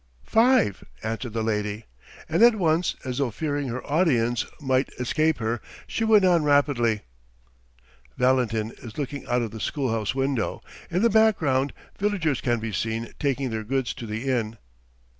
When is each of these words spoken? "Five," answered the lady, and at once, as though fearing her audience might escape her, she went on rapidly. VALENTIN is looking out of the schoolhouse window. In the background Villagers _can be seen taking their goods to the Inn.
"Five," 0.25 0.83
answered 1.03 1.33
the 1.33 1.43
lady, 1.43 1.85
and 2.27 2.41
at 2.41 2.55
once, 2.55 2.95
as 3.05 3.19
though 3.19 3.29
fearing 3.29 3.67
her 3.67 3.85
audience 3.85 4.47
might 4.59 4.89
escape 4.97 5.37
her, 5.37 5.61
she 5.85 6.03
went 6.03 6.25
on 6.25 6.41
rapidly. 6.43 7.01
VALENTIN 8.17 8.71
is 8.81 8.97
looking 8.97 9.27
out 9.27 9.43
of 9.43 9.51
the 9.51 9.59
schoolhouse 9.59 10.15
window. 10.15 10.63
In 10.89 11.03
the 11.03 11.09
background 11.11 11.71
Villagers 11.99 12.41
_can 12.41 12.59
be 12.59 12.71
seen 12.71 13.13
taking 13.19 13.51
their 13.51 13.63
goods 13.63 13.93
to 13.93 14.07
the 14.07 14.25
Inn. 14.27 14.57